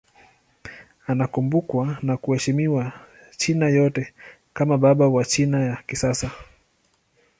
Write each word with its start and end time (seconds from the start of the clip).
Anakumbukwa 1.07 1.97
na 2.01 2.17
kuheshimiwa 2.17 2.91
China 3.37 3.69
yote 3.69 4.13
kama 4.53 4.77
baba 4.77 5.07
wa 5.07 5.25
China 5.25 5.59
ya 5.65 5.83
kisasa. 5.87 6.31